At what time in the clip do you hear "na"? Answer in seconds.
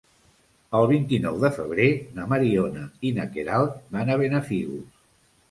2.15-2.25, 3.19-3.27